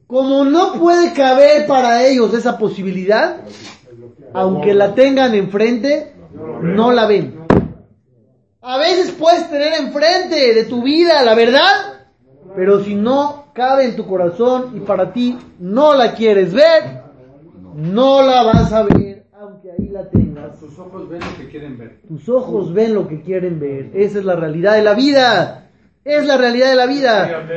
[0.05, 3.41] Como no puede caber para ellos esa posibilidad,
[4.33, 6.13] aunque la tengan enfrente,
[6.61, 7.36] no la ven.
[8.61, 12.07] A veces puedes tener enfrente de tu vida la verdad,
[12.55, 17.03] pero si no cabe en tu corazón y para ti no la quieres ver,
[17.75, 20.59] no la vas a ver, aunque ahí la tengas.
[20.59, 22.01] Tus ojos ven lo que quieren ver.
[22.07, 23.91] Tus ojos ven lo que quieren ver.
[23.93, 25.69] Esa es la realidad de la vida.
[26.03, 27.47] Es la realidad de la vida.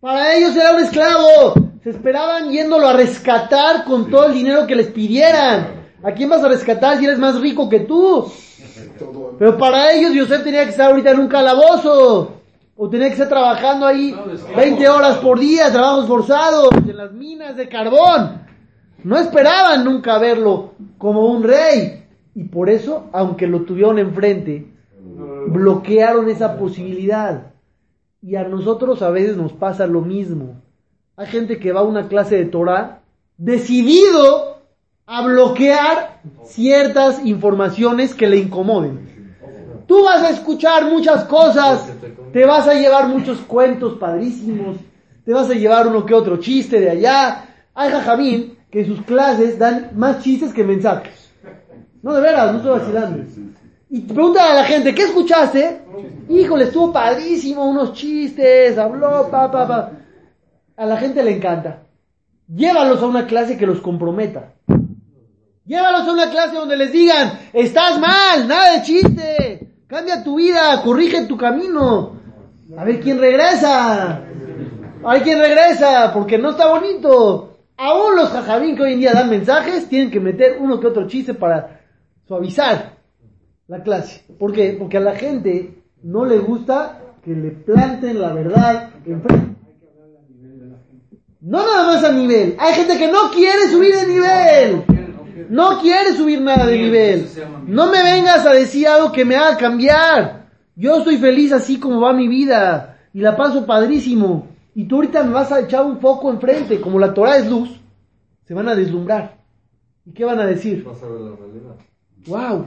[0.00, 1.54] Para ellos era un esclavo.
[1.82, 5.84] Se esperaban yéndolo a rescatar con todo el dinero que les pidieran.
[6.02, 8.26] ¿A quién vas a rescatar si eres más rico que tú?
[9.38, 12.32] Pero para ellos Yosef tenía que estar ahorita en un calabozo.
[12.78, 14.14] O tenía que estar trabajando ahí
[14.54, 18.42] 20 horas por día, trabajos forzados, en las minas de carbón.
[19.02, 22.04] No esperaban nunca verlo como un rey.
[22.34, 24.66] Y por eso, aunque lo tuvieron enfrente,
[25.46, 27.52] bloquearon esa posibilidad.
[28.20, 30.60] Y a nosotros a veces nos pasa lo mismo.
[31.16, 33.00] Hay gente que va a una clase de Torah
[33.38, 34.55] decidido
[35.06, 39.34] a bloquear ciertas informaciones que le incomoden.
[39.86, 41.92] Tú vas a escuchar muchas cosas,
[42.32, 44.78] te vas a llevar muchos cuentos padrísimos,
[45.24, 47.44] te vas a llevar uno que otro chiste de allá.
[47.72, 51.30] Hay jajamín que en sus clases dan más chistes que mensajes.
[52.02, 53.24] No, de veras, no estoy vacilando.
[53.88, 55.82] Y te a la gente, ¿qué escuchaste?
[56.28, 59.92] Híjole, estuvo padrísimo, unos chistes, habló, pa, pa, pa.
[60.76, 61.84] A la gente le encanta.
[62.48, 64.52] Llévalos a una clase que los comprometa.
[65.66, 70.80] Llévalos a una clase donde les digan, estás mal, nada de chiste, cambia tu vida,
[70.82, 72.12] corrige tu camino.
[72.76, 74.22] A ver quién regresa.
[75.04, 77.58] A ver quién regresa, porque no está bonito.
[77.76, 81.08] Aún los jajabín que hoy en día dan mensajes tienen que meter uno que otro
[81.08, 81.80] chiste para
[82.26, 82.96] suavizar
[83.66, 84.24] la clase.
[84.38, 84.76] ¿Por qué?
[84.78, 89.56] Porque a la gente no le gusta que le planten la verdad enfrente.
[91.40, 92.56] No nada más a nivel.
[92.58, 94.95] Hay gente que no quiere subir de nivel.
[95.48, 97.28] No quiere subir nada de nivel.
[97.66, 100.46] No me vengas a decir algo que me haga cambiar.
[100.74, 102.98] Yo estoy feliz así como va mi vida.
[103.12, 104.48] Y la paso padrísimo.
[104.74, 106.80] Y tú ahorita me vas a echar un foco enfrente.
[106.80, 107.70] Como la Torah es luz,
[108.44, 109.38] se van a deslumbrar.
[110.04, 110.84] ¿Y qué van a decir?
[110.84, 111.76] Vas a ver la realidad.
[112.26, 112.66] wow,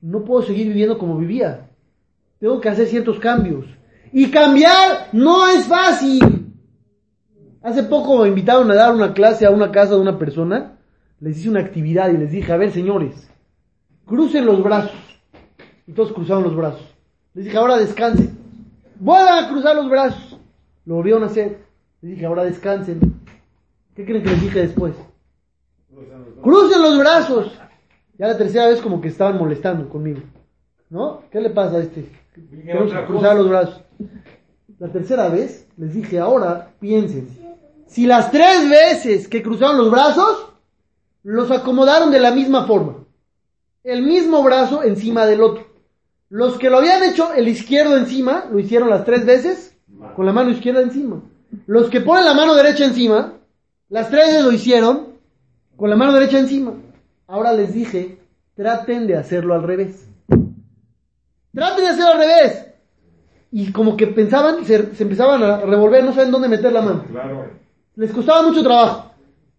[0.00, 1.68] no puedo seguir viviendo como vivía.
[2.40, 3.66] Tengo que hacer ciertos cambios.
[4.12, 6.54] Y cambiar no es fácil.
[7.62, 10.77] Hace poco me invitaron a dar una clase a una casa de una persona.
[11.20, 13.28] Les hice una actividad y les dije, a ver señores,
[14.06, 14.96] crucen los brazos.
[15.86, 16.86] Y todos cruzaron los brazos.
[17.34, 18.38] Les dije, ahora descansen.
[19.00, 20.38] Vuelvan a cruzar los brazos.
[20.84, 21.64] Lo volvieron a hacer.
[22.02, 23.00] Les dije, ahora descansen.
[23.94, 24.94] ¿Qué creen que les dije después?
[26.42, 27.58] Crucen los brazos.
[28.18, 30.20] Ya la tercera vez como que estaban molestando conmigo.
[30.90, 31.22] ¿No?
[31.30, 32.08] ¿Qué le pasa a este?
[32.34, 33.82] Tenemos que cruzar los brazos.
[34.78, 37.28] La tercera vez les dije, ahora piensen.
[37.86, 40.52] Si las tres veces que cruzaron los brazos,
[41.28, 43.04] los acomodaron de la misma forma.
[43.84, 45.66] El mismo brazo encima del otro.
[46.30, 49.76] Los que lo habían hecho el izquierdo encima, lo hicieron las tres veces,
[50.16, 51.20] con la mano izquierda encima.
[51.66, 53.34] Los que ponen la mano derecha encima,
[53.90, 55.08] las tres veces lo hicieron,
[55.76, 56.72] con la mano derecha encima.
[57.26, 58.16] Ahora les dije,
[58.54, 60.08] traten de hacerlo al revés.
[61.52, 62.66] Traten de hacerlo al revés.
[63.50, 67.04] Y como que pensaban, se, se empezaban a revolver, no saben dónde meter la mano.
[67.10, 67.50] Claro.
[67.96, 69.07] Les costaba mucho trabajo.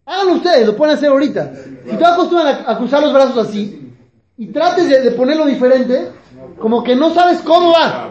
[0.06, 1.52] Háganlo ustedes, lo pueden hacer ahorita.
[1.88, 3.92] Si te acostumbran a, a cruzar los brazos así
[4.36, 6.12] y trates de, de ponerlo diferente,
[6.58, 8.10] como que no sabes cómo va.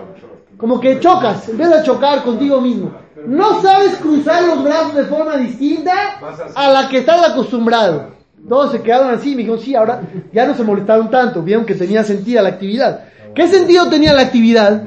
[0.58, 2.92] Como que chocas, empiezas a chocar contigo mismo.
[3.26, 6.20] No sabes cruzar los brazos de forma distinta
[6.56, 8.12] a la que estás acostumbrado.
[8.48, 11.76] Todos se quedaron así me dijeron, sí, ahora ya no se molestaron tanto, vieron que
[11.76, 13.06] tenía sentido la actividad.
[13.36, 14.84] ¿Qué sentido tenía la actividad?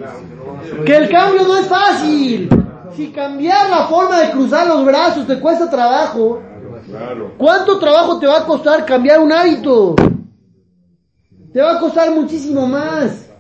[0.85, 2.49] Que el cambio no es fácil.
[2.97, 6.43] Si cambiar la forma de cruzar los brazos te cuesta trabajo,
[7.39, 9.95] ¿cuánto trabajo te va a costar cambiar un hábito?
[11.53, 13.31] Te va a costar muchísimo más.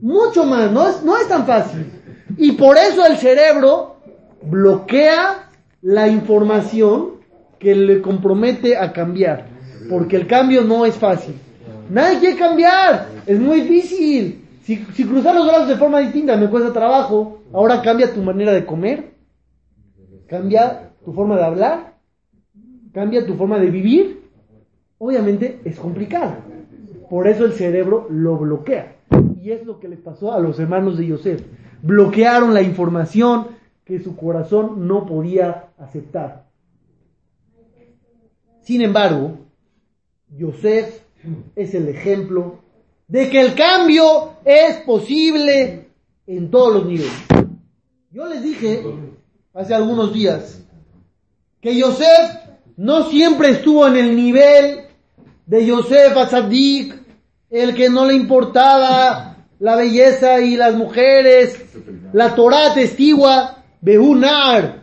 [0.00, 1.90] Mucho más, no es, no es tan fácil.
[2.36, 3.96] Y por eso el cerebro
[4.42, 5.48] bloquea
[5.82, 7.12] la información
[7.58, 9.46] que le compromete a cambiar.
[9.88, 11.34] Porque el cambio no es fácil.
[11.88, 14.44] Nadie quiere cambiar, es muy difícil.
[14.62, 18.52] Si, si cruzar los brazos de forma distinta me cuesta trabajo, ahora cambia tu manera
[18.52, 19.14] de comer,
[20.26, 21.95] cambia tu forma de hablar,
[22.96, 24.22] cambia tu forma de vivir.
[24.96, 26.36] Obviamente es complicado.
[27.10, 28.96] Por eso el cerebro lo bloquea.
[29.38, 31.42] Y es lo que les pasó a los hermanos de Yosef.
[31.82, 33.48] Bloquearon la información
[33.84, 36.46] que su corazón no podía aceptar.
[38.62, 39.40] Sin embargo,
[40.34, 41.02] Yosef
[41.54, 42.60] es el ejemplo
[43.08, 45.88] de que el cambio es posible
[46.26, 47.12] en todos los niveles.
[48.10, 48.82] Yo les dije
[49.52, 50.66] hace algunos días
[51.60, 52.45] que Yosef
[52.76, 54.80] no siempre estuvo en el nivel
[55.46, 56.94] de Yosef Azadik,
[57.50, 61.62] el que no le importaba la belleza y las mujeres.
[62.12, 64.82] La Torah testigua Behunar,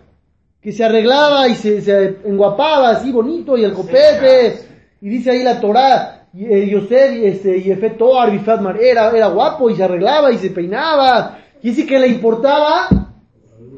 [0.62, 4.60] que se arreglaba y se, se enguapaba así bonito y el copete.
[5.02, 8.82] Y dice ahí la Torah, y, eh, Yosef y este, y Efe Toar, Bifat Mar,
[8.82, 11.38] era, era guapo y se arreglaba y se peinaba.
[11.62, 12.88] Y dice que le importaba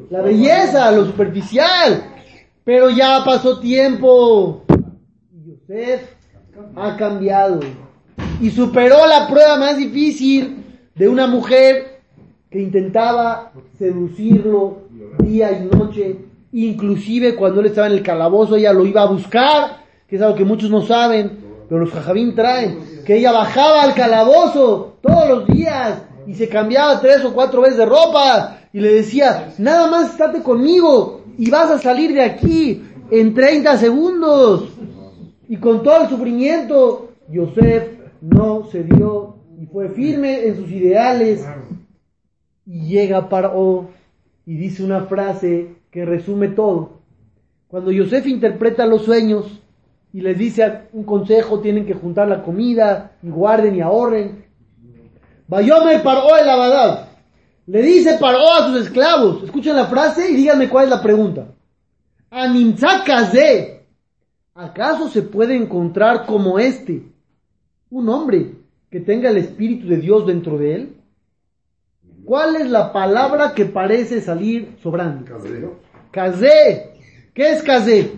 [0.08, 2.15] la belleza, lo superficial.
[2.66, 4.64] Pero ya pasó tiempo.
[5.32, 6.02] Y Yosef
[6.74, 7.60] ha cambiado.
[8.40, 10.64] Y superó la prueba más difícil
[10.96, 12.00] de una mujer
[12.50, 14.88] que intentaba seducirlo
[15.20, 16.16] día y noche.
[16.50, 20.34] Inclusive cuando él estaba en el calabozo, ella lo iba a buscar, que es algo
[20.34, 25.46] que muchos no saben, pero los jajabín traen, que ella bajaba al calabozo todos los
[25.46, 30.10] días y se cambiaba tres o cuatro veces de ropa y le decía, nada más
[30.10, 34.68] estate conmigo y vas a salir de aquí en 30 segundos.
[35.48, 37.88] Y con todo el sufrimiento, Yosef
[38.20, 41.46] no cedió y fue firme en sus ideales.
[42.64, 43.90] Y llega Paró
[44.44, 47.00] y dice una frase que resume todo.
[47.68, 49.60] Cuando Yosef interpreta los sueños
[50.12, 54.44] y les dice un consejo, tienen que juntar la comida y guarden y ahorren.
[55.46, 57.15] Bayomer Paró el Abadab.
[57.66, 59.42] Le dice Paró a sus esclavos.
[59.42, 61.48] Escuchen la frase y díganme cuál es la pregunta.
[62.30, 63.84] Animzakazé.
[64.54, 67.02] ¿Acaso se puede encontrar como este
[67.90, 68.52] un hombre
[68.90, 70.96] que tenga el Espíritu de Dios dentro de él?
[72.24, 75.24] ¿Cuál es la palabra que parece salir sobrando?
[75.24, 75.78] Casero.
[76.10, 76.92] Kazé.
[77.34, 78.12] ¿Qué es Kazé?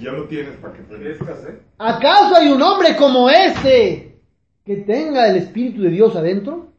[0.00, 4.20] Ya lo tienes, ¿para qué te ¿Acaso hay un hombre como este
[4.64, 6.71] que tenga el Espíritu de Dios adentro?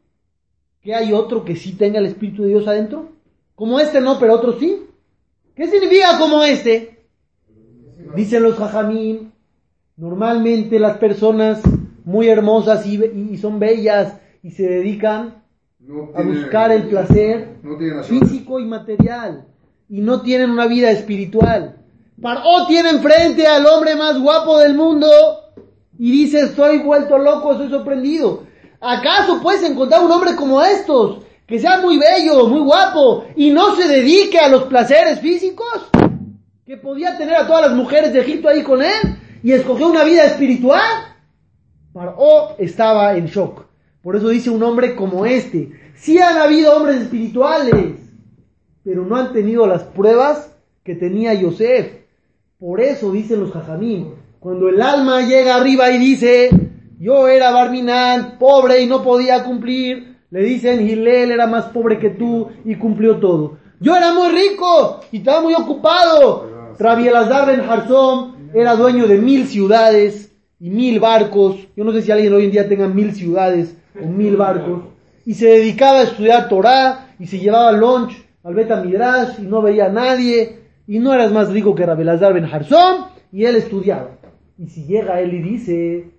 [0.84, 3.08] ¿Que hay otro que sí tenga el Espíritu de Dios adentro?
[3.54, 4.82] Como este no, pero otro sí.
[5.56, 7.06] ¿Qué significa como este?
[8.14, 9.32] Dicen los jajamín,
[9.96, 11.62] normalmente las personas
[12.04, 15.42] muy hermosas y, y son bellas y se dedican
[15.80, 19.46] No a buscar el placer no físico y material
[19.88, 21.76] y no tienen una vida espiritual.
[22.20, 25.08] Paró tiene enfrente al hombre más guapo del mundo
[25.98, 28.42] y dice, estoy vuelto loco, estoy sorprendido.
[28.80, 33.74] ¿Acaso puedes encontrar un hombre como estos, que sea muy bello, muy guapo y no
[33.76, 35.88] se dedique a los placeres físicos?
[36.66, 40.04] Que podía tener a todas las mujeres de Egipto ahí con él y escogió una
[40.04, 40.80] vida espiritual.
[41.92, 43.66] Paró estaba en shock.
[44.02, 45.72] Por eso dice un hombre como este.
[45.94, 47.96] Sí han habido hombres espirituales,
[48.82, 50.50] pero no han tenido las pruebas
[50.82, 51.92] que tenía Yosef.
[52.58, 56.50] Por eso dicen los jajamín, cuando el alma llega arriba y dice,
[56.98, 62.10] yo era Barminán, pobre y no podía cumplir, le dicen, Gilel era más pobre que
[62.10, 63.58] tú y cumplió todo.
[63.80, 66.74] Yo era muy rico y estaba muy ocupado.
[66.78, 71.56] Rabbi Elazar ben Harzón era dueño de mil ciudades y mil barcos.
[71.76, 74.84] Yo no sé si alguien hoy en día tenga mil ciudades o mil barcos.
[75.26, 78.82] Y se dedicaba a estudiar Torah y se llevaba lunch al Beta
[79.38, 80.60] y no veía a nadie.
[80.86, 84.18] Y no eras más rico que Rabbi Elazar ben Harzón y él estudiaba.
[84.56, 86.10] Y si llega él y dice,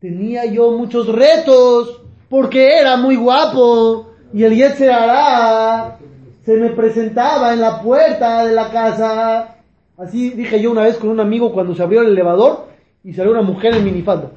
[0.00, 5.98] tenía yo muchos retos porque era muy guapo y el Yetzer Hará
[6.44, 9.56] se me presentaba en la puerta de la casa.
[9.96, 12.68] Así dije yo una vez con un amigo cuando se abrió el elevador
[13.02, 14.30] y salió una mujer en minifalda.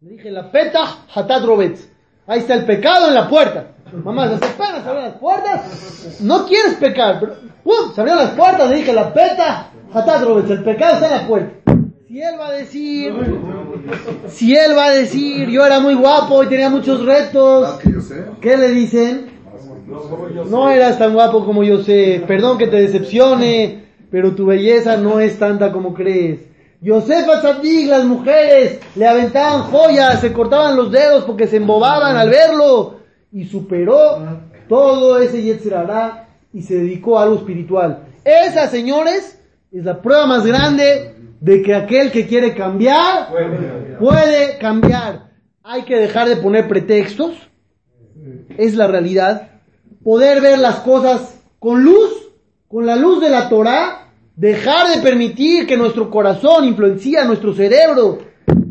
[0.00, 0.84] Le dije, la peta
[1.14, 1.44] hatat.
[2.26, 3.66] Ahí está el pecado en la puerta.
[3.92, 6.20] Mamá, se apenas se abrieron las puertas.
[6.22, 7.92] No quieres pecar, pero ¡pum!
[7.94, 8.70] se abrieron las puertas.
[8.70, 10.22] Le dije, la peta hatat.
[10.22, 11.72] El pecado está en la puerta.
[12.08, 13.12] Si él va a decir,
[14.28, 18.24] si él va a decir, yo era muy guapo y tenía muchos retos, sé.
[18.40, 19.30] ¿qué le dicen?
[20.48, 22.22] No eras tan guapo como yo sé.
[22.26, 26.40] Perdón que te decepcione, pero tu belleza no es tanta como crees.
[26.84, 32.28] Josefa Tzadik, las mujeres le aventaban joyas, se cortaban los dedos porque se embobaban al
[32.28, 32.96] verlo
[33.30, 34.18] y superó
[34.68, 38.00] todo ese Yetzer Hará y se dedicó a algo espiritual.
[38.24, 39.38] Esa, señores,
[39.72, 43.28] es la prueba más grande de que aquel que quiere cambiar
[43.98, 45.30] puede cambiar.
[45.62, 47.36] Hay que dejar de poner pretextos.
[48.58, 49.50] Es la realidad.
[50.04, 52.30] Poder ver las cosas con luz,
[52.68, 54.10] con la luz de la Torah.
[54.36, 58.18] Dejar de permitir que nuestro corazón influencie a nuestro cerebro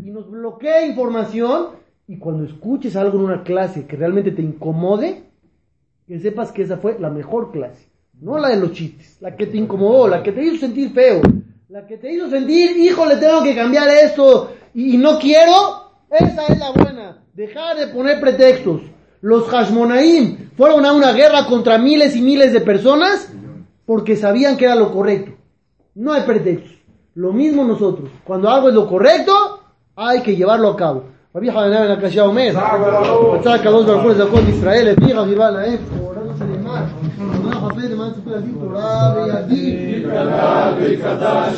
[0.04, 1.82] y nos bloquee información.
[2.06, 5.24] Y cuando escuches algo en una clase que realmente te incomode,
[6.06, 7.91] que sepas que esa fue la mejor clase.
[8.22, 11.20] No la de los chistes, la que te incomodó, la que te hizo sentir feo,
[11.68, 16.56] la que te hizo sentir, híjole, tengo que cambiar esto y, no quiero, esa es
[16.56, 17.18] la buena.
[17.34, 18.82] Dejar de poner pretextos.
[19.22, 23.32] Los Hashmonaim fueron a una guerra contra miles y miles de personas
[23.84, 25.32] porque sabían que era lo correcto.
[25.96, 26.78] No hay pretextos.
[27.14, 28.08] Lo mismo nosotros.
[28.22, 29.64] Cuando algo es lo correcto,
[29.96, 31.04] hay que llevarlo a cabo.
[37.18, 38.68] Não, Rafael, mas para vir para
[41.48, 41.52] a